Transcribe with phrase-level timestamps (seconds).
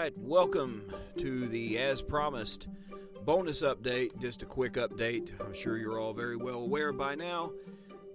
[0.00, 2.68] right, welcome to the as promised
[3.26, 4.18] bonus update.
[4.18, 5.30] Just a quick update.
[5.44, 7.52] I'm sure you're all very well aware by now.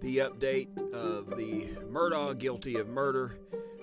[0.00, 3.38] The update of the Murdaugh guilty of murder.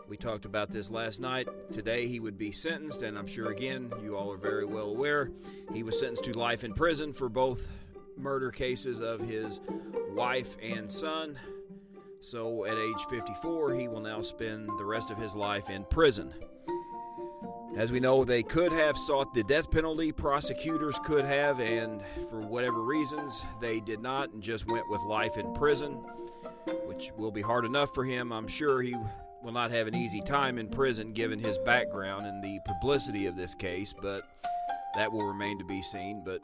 [0.09, 1.47] We talked about this last night.
[1.71, 5.31] Today he would be sentenced, and I'm sure again you all are very well aware.
[5.73, 7.69] He was sentenced to life in prison for both
[8.17, 9.61] murder cases of his
[10.09, 11.39] wife and son.
[12.19, 16.33] So at age 54, he will now spend the rest of his life in prison.
[17.75, 22.39] As we know, they could have sought the death penalty, prosecutors could have, and for
[22.39, 25.93] whatever reasons, they did not and just went with life in prison,
[26.85, 28.31] which will be hard enough for him.
[28.31, 28.95] I'm sure he
[29.41, 33.35] will not have an easy time in prison given his background and the publicity of
[33.35, 34.21] this case, but
[34.95, 36.21] that will remain to be seen.
[36.23, 36.41] But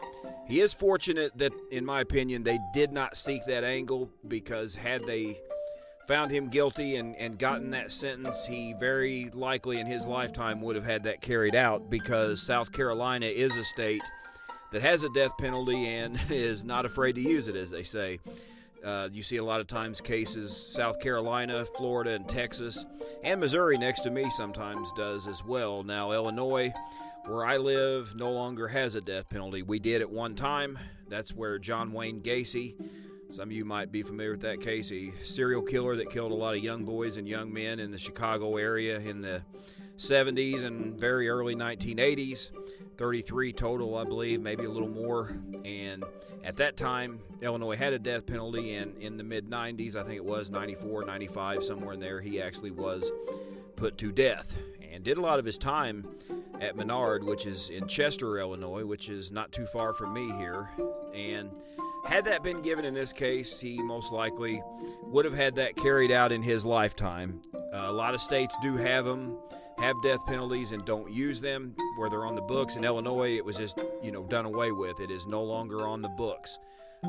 [0.48, 5.06] he is fortunate that, in my opinion, they did not seek that angle because had
[5.06, 5.40] they
[6.10, 10.76] found him guilty and, and gotten that sentence, he very likely in his lifetime would
[10.76, 14.02] have had that carried out because South Carolina is a state
[14.72, 18.20] that has a death penalty and is not afraid to use it, as they say.
[18.84, 22.84] Uh, you see a lot of times cases, South Carolina, Florida, and Texas,
[23.24, 25.84] and Missouri next to me sometimes does as well.
[25.84, 26.74] Now, Illinois,
[27.28, 29.62] where I live, no longer has a death penalty.
[29.62, 30.80] We did at one time.
[31.08, 32.74] That's where John Wayne Gacy
[33.30, 34.92] some of you might be familiar with that case.
[34.92, 37.98] A serial killer that killed a lot of young boys and young men in the
[37.98, 39.42] Chicago area in the
[39.98, 42.50] 70s and very early 1980s.
[42.98, 45.38] 33 total, I believe, maybe a little more.
[45.64, 46.04] And
[46.44, 50.16] at that time, Illinois had a death penalty, and in the mid 90s, I think
[50.16, 53.10] it was 94, 95, somewhere in there, he actually was
[53.78, 54.54] put to death
[54.92, 56.06] and did a lot of his time
[56.60, 60.70] at Menard, which is in Chester, Illinois, which is not too far from me here.
[61.16, 61.52] And
[62.06, 64.62] had that been given in this case, he most likely
[65.04, 67.42] would have had that carried out in his lifetime.
[67.56, 69.38] Uh, a lot of states do have them,
[69.78, 72.76] have death penalties, and don't use them where they're on the books.
[72.76, 75.00] In Illinois, it was just you know done away with.
[75.00, 76.58] It is no longer on the books.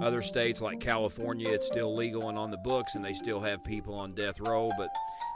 [0.00, 3.64] Other states like California, it's still legal and on the books, and they still have
[3.64, 4.88] people on death row, but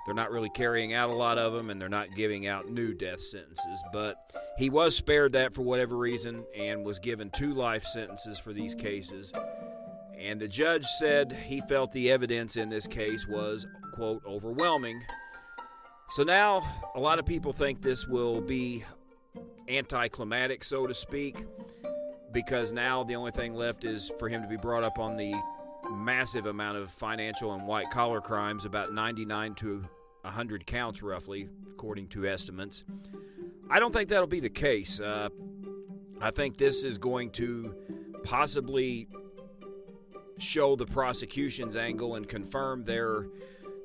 [0.04, 2.94] they're not really carrying out a lot of them, and they're not giving out new
[2.94, 3.82] death sentences.
[3.92, 4.16] But
[4.58, 8.74] he was spared that for whatever reason and was given two life sentences for these
[8.74, 9.32] cases.
[10.18, 15.02] And the judge said he felt the evidence in this case was, quote, overwhelming.
[16.10, 16.62] So now
[16.94, 18.84] a lot of people think this will be
[19.68, 21.44] anticlimactic, so to speak,
[22.32, 25.34] because now the only thing left is for him to be brought up on the
[25.94, 29.84] massive amount of financial and white collar crimes, about 99 to
[30.22, 32.84] 100 counts roughly, according to estimates.
[33.70, 35.00] I don't think that'll be the case.
[35.00, 35.28] Uh,
[36.20, 37.74] I think this is going to
[38.22, 39.08] possibly
[40.38, 43.28] show the prosecution's angle and confirm their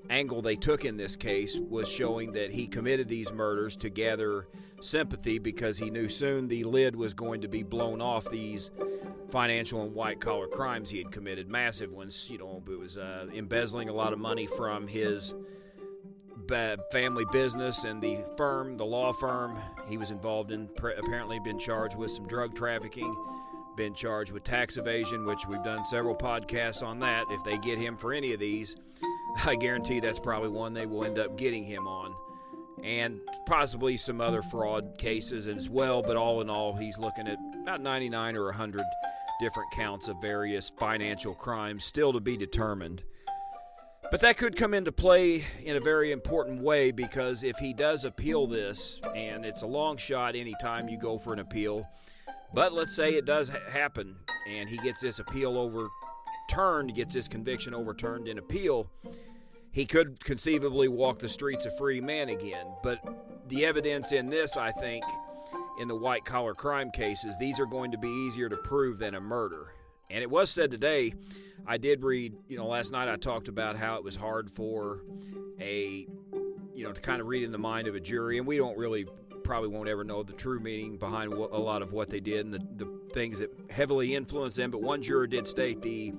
[0.09, 4.47] angle they took in this case was showing that he committed these murders to gather
[4.81, 8.71] sympathy because he knew soon the lid was going to be blown off these
[9.29, 13.27] financial and white collar crimes he had committed massive ones you know it was uh,
[13.33, 15.33] embezzling a lot of money from his
[16.91, 21.95] family business and the firm the law firm he was involved in apparently been charged
[21.95, 23.13] with some drug trafficking
[23.79, 27.25] been charged with tax evasion, which we've done several podcasts on that.
[27.29, 28.75] If they get him for any of these,
[29.45, 32.13] I guarantee that's probably one they will end up getting him on.
[32.83, 37.37] And possibly some other fraud cases as well, but all in all, he's looking at
[37.61, 38.81] about 99 or 100
[39.39, 43.03] different counts of various financial crimes still to be determined.
[44.11, 48.05] But that could come into play in a very important way because if he does
[48.05, 51.87] appeal this, and it's a long shot anytime you go for an appeal,
[52.53, 54.15] but let's say it does ha- happen
[54.47, 55.57] and he gets this appeal
[56.49, 58.89] overturned, gets his conviction overturned in appeal,
[59.71, 62.65] he could conceivably walk the streets a free man again.
[62.81, 62.99] But
[63.47, 65.05] the evidence in this, I think,
[65.79, 69.15] in the white collar crime cases, these are going to be easier to prove than
[69.15, 69.73] a murder.
[70.09, 71.13] And it was said today,
[71.67, 75.01] I did read, you know, last night I talked about how it was hard for
[75.59, 76.07] a,
[76.73, 78.77] you know, to kind of read in the mind of a jury, and we don't
[78.77, 79.05] really
[79.49, 82.53] probably won't ever know the true meaning behind a lot of what they did and
[82.53, 84.69] the, the things that heavily influenced them.
[84.69, 86.13] But one juror did state the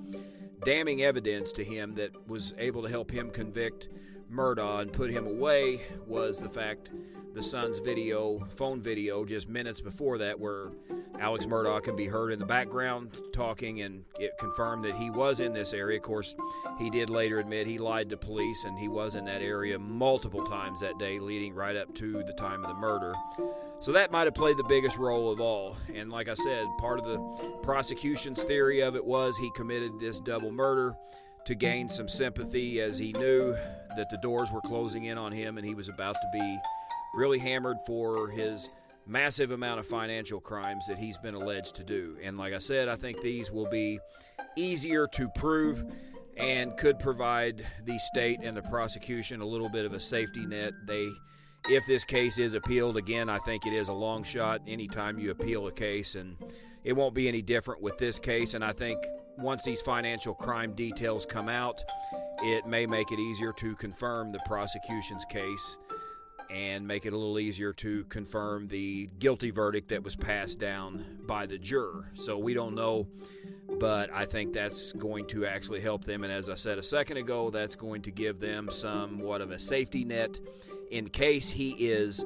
[0.65, 3.87] damning evidence to him that was able to help him convict
[4.29, 6.89] Murdaugh and put him away was the fact
[7.33, 10.71] the son's video, phone video, just minutes before that, where
[11.19, 15.39] Alex Murdaugh can be heard in the background talking, and it confirmed that he was
[15.39, 15.97] in this area.
[15.97, 16.35] Of course,
[16.77, 20.43] he did later admit he lied to police, and he was in that area multiple
[20.43, 23.13] times that day, leading right up to the time of the murder.
[23.79, 25.77] So that might have played the biggest role of all.
[25.93, 27.17] And like I said, part of the
[27.63, 30.95] prosecution's theory of it was he committed this double murder
[31.45, 33.53] to gain some sympathy as he knew
[33.97, 36.59] that the doors were closing in on him and he was about to be
[37.13, 38.69] really hammered for his
[39.05, 42.17] massive amount of financial crimes that he's been alleged to do.
[42.23, 43.99] And like I said, I think these will be
[44.55, 45.83] easier to prove
[46.37, 50.73] and could provide the state and the prosecution a little bit of a safety net.
[50.87, 51.09] They
[51.69, 55.29] if this case is appealed again, I think it is a long shot anytime you
[55.29, 56.35] appeal a case and
[56.83, 59.05] it won't be any different with this case and I think
[59.37, 61.83] once these financial crime details come out,
[62.43, 65.77] it may make it easier to confirm the prosecution's case
[66.51, 71.05] and make it a little easier to confirm the guilty verdict that was passed down
[71.25, 72.11] by the juror.
[72.13, 73.07] So we don't know,
[73.79, 76.23] but I think that's going to actually help them.
[76.23, 79.59] And as I said a second ago, that's going to give them somewhat of a
[79.59, 80.39] safety net
[80.89, 82.25] in case he is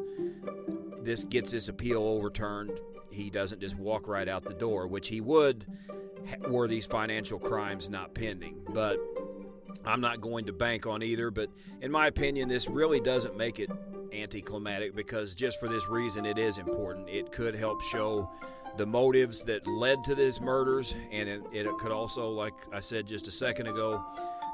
[1.04, 2.80] this gets this appeal overturned.
[3.12, 5.66] He doesn't just walk right out the door, which he would
[6.48, 8.58] were these financial crimes not pending.
[8.70, 8.98] But
[9.84, 11.50] I'm not going to bank on either, but
[11.82, 13.70] in my opinion, this really doesn't make it
[14.14, 17.10] anticlimactic because just for this reason, it is important.
[17.10, 18.30] It could help show
[18.78, 23.08] the motives that led to these murders, and it, it could also, like I said
[23.08, 24.04] just a second ago,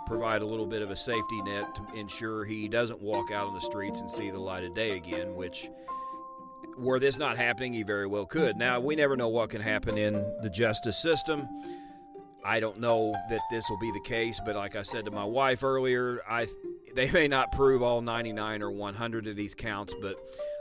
[0.06, 3.54] provide a little bit of a safety net to ensure he doesn't walk out on
[3.54, 5.70] the streets and see the light of day again, which
[6.78, 8.58] were this not happening, he very well could.
[8.58, 11.48] Now, we never know what can happen in the justice system.
[12.44, 15.24] I don't know that this will be the case, but like I said to my
[15.24, 16.48] wife earlier, I
[16.96, 20.18] they may not prove all 99 or 100 of these counts, but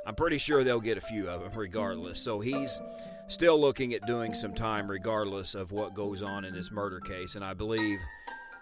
[0.07, 2.21] I'm pretty sure they'll get a few of them regardless.
[2.21, 2.79] So he's
[3.29, 7.35] still looking at doing some time regardless of what goes on in this murder case,
[7.35, 7.99] and I believe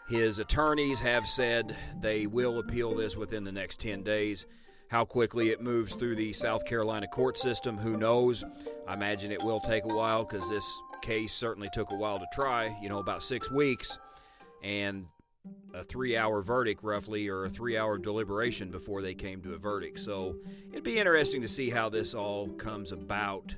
[0.09, 4.47] his attorneys have said they will appeal this within the next 10 days.
[4.89, 8.43] How quickly it moves through the South Carolina court system, who knows?
[8.87, 12.27] I imagine it will take a while because this case certainly took a while to
[12.33, 13.99] try, you know, about six weeks,
[14.63, 15.07] and
[15.75, 19.59] a three hour verdict, roughly, or a three hour deliberation before they came to a
[19.59, 19.99] verdict.
[19.99, 20.37] So
[20.73, 23.55] it'd be interesting to see how this all comes about,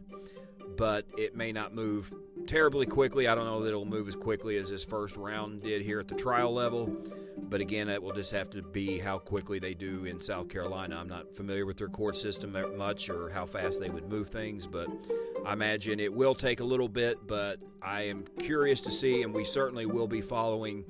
[0.76, 2.12] but it may not move
[2.50, 3.28] terribly quickly.
[3.28, 6.08] I don't know that it'll move as quickly as this first round did here at
[6.08, 6.92] the trial level.
[7.38, 10.96] But again, it will just have to be how quickly they do in South Carolina.
[10.96, 14.66] I'm not familiar with their court system much or how fast they would move things,
[14.66, 14.88] but
[15.46, 17.24] I imagine it will take a little bit.
[17.24, 20.84] But I am curious to see, and we certainly will be following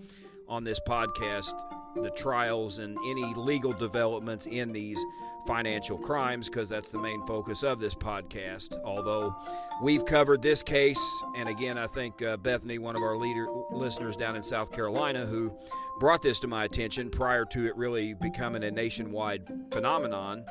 [0.48, 1.52] on this podcast
[1.96, 4.98] the trials and any legal developments in these
[5.46, 8.78] financial crimes because that's the main focus of this podcast.
[8.84, 9.34] Although
[9.82, 11.00] we've covered this case,
[11.36, 15.26] and again, I think uh, Bethany, one of our leader listeners down in South Carolina,
[15.26, 15.52] who
[15.98, 20.44] brought this to my attention prior to it really becoming a nationwide phenomenon.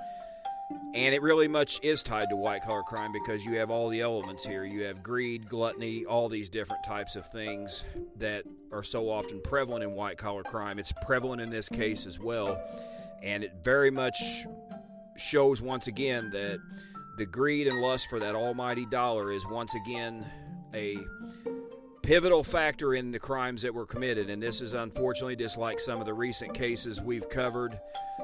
[0.94, 4.02] And it really much is tied to white collar crime because you have all the
[4.02, 4.66] elements here.
[4.66, 7.84] You have greed, gluttony, all these different types of things
[8.18, 10.80] that are so often prevalent in white collar crime.
[10.80, 12.60] It's prevalent in this case as well.
[13.22, 14.46] And it very much
[15.16, 16.60] shows once again that
[17.18, 20.26] the greed and lust for that almighty dollar is once again
[20.74, 20.98] a
[22.10, 24.32] pivotal factor in the crimes that were committed.
[24.32, 27.80] And this is unfortunately just like some of the recent cases we've covered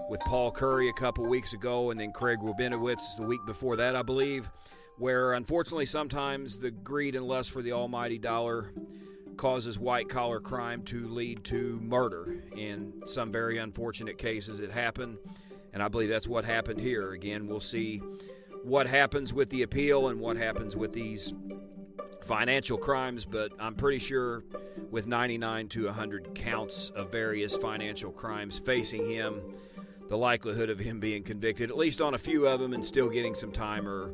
[0.10, 3.96] with Paul Curry a couple weeks ago and then Craig Rabinowitz the week before that,
[3.96, 4.50] I believe,
[4.98, 8.72] where unfortunately sometimes the greed and lust for the almighty dollar
[9.38, 12.42] causes white collar crime to lead to murder.
[12.58, 15.20] In some very unfortunate cases, it happened.
[15.74, 17.12] And I believe that's what happened here.
[17.12, 18.02] Again, we'll see
[18.64, 21.32] what happens with the appeal and what happens with these
[22.26, 24.44] financial crimes, but I'm pretty sure
[24.92, 29.42] with 99 to 100 counts of various financial crimes facing him,
[30.10, 33.10] the likelihood of him being convicted, at least on a few of them, and still
[33.10, 34.14] getting some time are,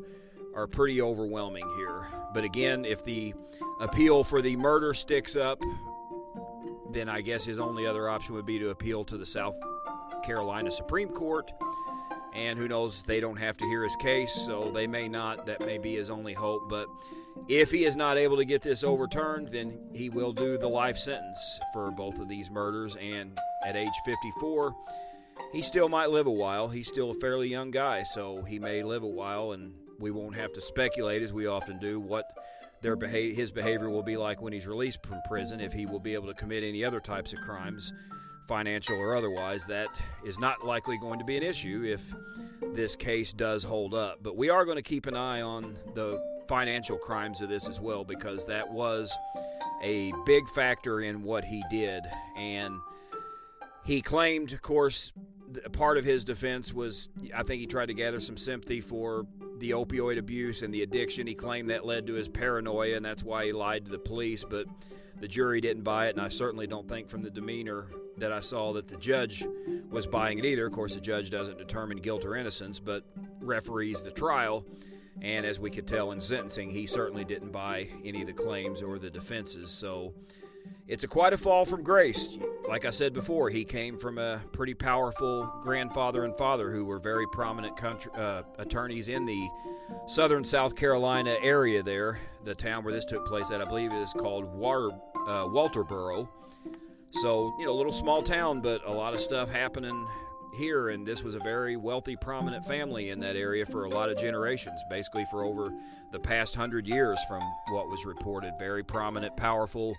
[0.56, 2.08] are pretty overwhelming here.
[2.34, 3.34] But again, if the
[3.80, 5.62] appeal for the murder sticks up,
[6.92, 9.58] then I guess his only other option would be to appeal to the South
[10.24, 11.52] Carolina Supreme Court.
[12.34, 15.46] And who knows, they don't have to hear his case, so they may not.
[15.46, 16.70] That may be his only hope.
[16.70, 16.88] But
[17.48, 20.98] if he is not able to get this overturned, then he will do the life
[20.98, 22.96] sentence for both of these murders.
[22.96, 24.76] And at age 54,
[25.52, 26.70] he still might live a while.
[26.70, 30.36] He's still a fairly young guy, so he may live a while, and we won't
[30.36, 32.26] have to speculate, as we often do, what
[32.82, 36.00] their beha- his behavior will be like when he's released from prison, if he will
[36.00, 37.94] be able to commit any other types of crimes,
[38.48, 39.66] financial or otherwise.
[39.68, 39.90] That
[40.26, 42.02] is not likely going to be an issue if
[42.74, 44.20] this case does hold up.
[44.22, 47.80] But we are going to keep an eye on the financial crimes of this as
[47.80, 49.18] well because that was
[49.82, 52.04] a big factor in what he did.
[52.36, 52.76] And
[53.86, 55.14] he claimed, of course,
[55.72, 59.26] part of his defense was I think he tried to gather some sympathy for
[59.60, 61.26] the opioid abuse and the addiction.
[61.26, 64.44] He claimed that led to his paranoia, and that's why he lied to the police.
[64.44, 64.66] But
[65.22, 68.42] the jury didn't buy it, and I certainly don't think from the demeanor that I
[68.42, 69.48] saw that the judge
[69.90, 70.66] was buying it either.
[70.66, 73.06] Of course, the judge doesn't determine guilt or innocence, but
[73.40, 74.66] referees the trial.
[75.20, 78.82] And as we could tell in sentencing, he certainly didn't buy any of the claims
[78.82, 79.70] or the defenses.
[79.70, 80.14] So
[80.88, 82.30] it's a quite a fall from grace.
[82.68, 87.00] Like I said before, he came from a pretty powerful grandfather and father who were
[87.00, 89.50] very prominent country, uh, attorneys in the
[90.08, 91.84] southern South Carolina area.
[91.84, 94.92] There, the town where this took place at, I believe, is called Water,
[95.28, 96.28] uh, Walterboro.
[97.14, 100.08] So you know, a little small town, but a lot of stuff happening
[100.58, 104.10] here, and this was a very wealthy, prominent family in that area for a lot
[104.10, 105.74] of generations, basically for over
[106.12, 108.54] the past hundred years, from what was reported.
[108.60, 109.96] Very prominent, powerful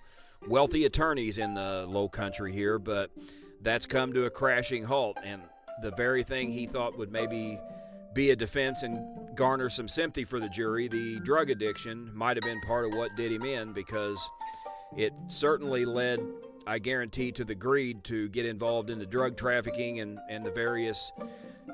[0.48, 3.10] wealthy attorneys in the low country here, but
[3.60, 5.16] that's come to a crashing halt.
[5.24, 5.42] And
[5.82, 7.58] the very thing he thought would maybe
[8.14, 12.44] be a defense and garner some sympathy for the jury, the drug addiction, might have
[12.44, 14.28] been part of what did him in because
[14.96, 16.20] it certainly led,
[16.66, 20.50] I guarantee, to the greed to get involved in the drug trafficking and, and the
[20.50, 21.12] various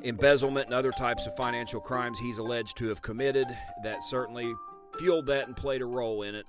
[0.03, 3.47] embezzlement and other types of financial crimes he's alleged to have committed.
[3.83, 4.53] That certainly
[4.99, 6.47] fueled that and played a role in it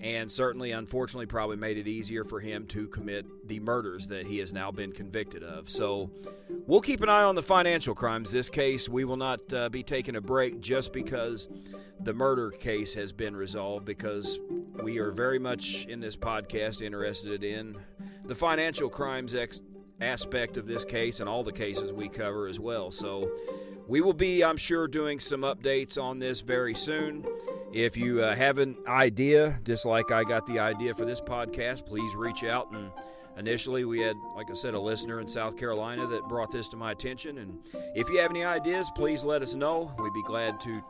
[0.00, 4.38] and certainly, unfortunately, probably made it easier for him to commit the murders that he
[4.38, 5.68] has now been convicted of.
[5.68, 6.10] So
[6.66, 8.32] we'll keep an eye on the financial crimes.
[8.32, 11.48] This case, we will not uh, be taking a break just because
[12.02, 14.38] the murder case has been resolved, because
[14.82, 17.76] we are very much in this podcast interested in
[18.24, 19.60] the financial crimes ex-
[20.00, 22.90] aspect of this case and all the cases we cover as well.
[22.90, 23.30] So
[23.86, 27.26] we will be, I'm sure, doing some updates on this very soon.
[27.72, 31.86] If you uh, have an idea, just like I got the idea for this podcast,
[31.86, 32.72] please reach out.
[32.72, 32.90] And
[33.36, 36.76] initially, we had, like I said, a listener in South Carolina that brought this to
[36.76, 37.38] my attention.
[37.38, 37.58] And
[37.94, 39.92] if you have any ideas, please let us know.
[39.98, 40.82] We'd be glad to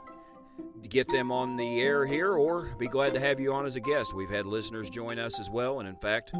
[0.88, 3.80] get them on the air here or be glad to have you on as a
[3.80, 4.14] guest.
[4.14, 6.32] We've had listeners join us as well, and in fact,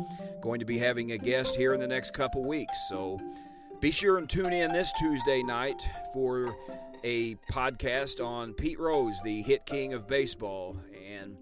[0.43, 2.77] going to be having a guest here in the next couple weeks.
[2.89, 3.19] So
[3.81, 5.81] be sure and tune in this Tuesday night
[6.13, 6.55] for
[7.05, 10.77] a podcast on Pete Rose, the hit king of baseball,
[11.09, 11.37] and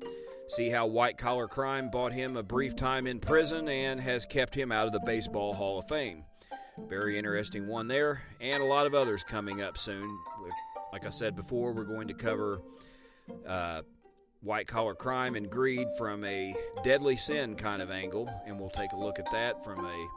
[0.46, 4.54] see how white collar crime bought him a brief time in prison and has kept
[4.54, 6.24] him out of the Baseball Hall of Fame.
[6.88, 10.16] Very interesting one there, and a lot of others coming up soon.
[10.92, 12.60] Like I said before, we're going to cover
[13.46, 13.82] uh,
[14.40, 18.92] white collar crime and greed from a deadly sin kind of angle, and we'll take
[18.92, 20.08] a look at that from a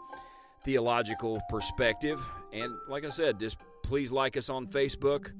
[0.63, 2.21] theological perspective.
[2.53, 5.31] And like I said, just please like us on Facebook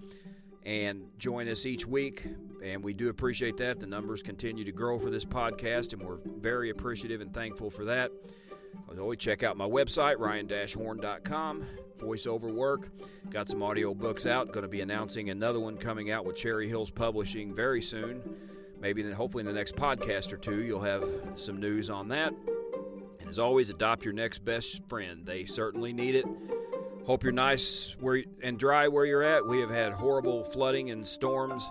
[0.63, 2.25] and join us each week.
[2.63, 3.79] And we do appreciate that.
[3.79, 7.85] The numbers continue to grow for this podcast, and we're very appreciative and thankful for
[7.85, 8.11] that.
[8.91, 11.65] As always, check out my website, ryan-horn.com.
[11.97, 12.89] Voiceover work.
[13.29, 14.51] Got some audio books out.
[14.51, 18.21] Going to be announcing another one coming out with Cherry Hills Publishing very soon.
[18.81, 22.33] Maybe then, hopefully, in the next podcast or two, you'll have some news on that.
[23.19, 25.25] And as always, adopt your next best friend.
[25.25, 26.25] They certainly need it.
[27.05, 29.45] Hope you're nice where and dry where you're at.
[29.45, 31.69] We have had horrible flooding and storms,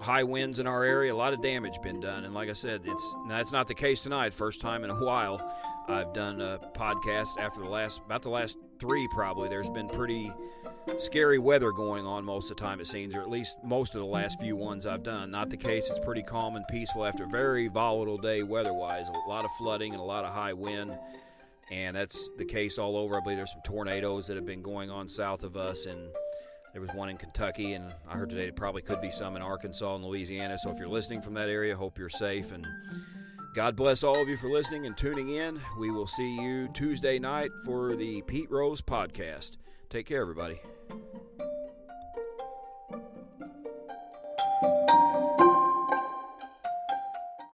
[0.00, 1.12] high winds in our area.
[1.12, 4.02] A lot of damage been done, and like I said, it's that's not the case
[4.02, 4.32] tonight.
[4.32, 5.40] First time in a while
[5.88, 9.48] I've done a podcast after the last about the last three probably.
[9.48, 10.32] There's been pretty
[10.98, 14.00] scary weather going on most of the time it seems, or at least most of
[14.00, 15.30] the last few ones I've done.
[15.30, 15.88] Not the case.
[15.90, 19.08] It's pretty calm and peaceful after a very volatile day weather-wise.
[19.08, 20.92] A lot of flooding and a lot of high wind
[21.70, 23.16] and that's the case all over.
[23.16, 26.08] I believe there's some tornadoes that have been going on south of us, and
[26.72, 29.42] there was one in Kentucky, and I heard today it probably could be some in
[29.42, 30.58] Arkansas and Louisiana.
[30.58, 32.66] So if you're listening from that area, hope you're safe and.
[33.56, 35.58] God bless all of you for listening and tuning in.
[35.78, 39.52] We will see you Tuesday night for the Pete Rose podcast.
[39.88, 40.60] Take care, everybody.